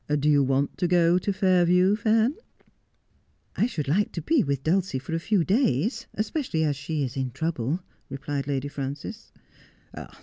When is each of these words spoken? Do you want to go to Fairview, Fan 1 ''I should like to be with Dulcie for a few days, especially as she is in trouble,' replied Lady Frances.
Do 0.19 0.27
you 0.27 0.41
want 0.41 0.79
to 0.79 0.87
go 0.87 1.19
to 1.19 1.31
Fairview, 1.31 1.95
Fan 1.95 2.31
1 2.31 2.33
''I 3.57 3.65
should 3.67 3.87
like 3.87 4.11
to 4.13 4.21
be 4.23 4.43
with 4.43 4.63
Dulcie 4.63 4.97
for 4.97 5.13
a 5.13 5.19
few 5.19 5.43
days, 5.43 6.07
especially 6.15 6.63
as 6.63 6.75
she 6.75 7.03
is 7.03 7.15
in 7.15 7.29
trouble,' 7.29 7.81
replied 8.09 8.47
Lady 8.47 8.67
Frances. 8.67 9.31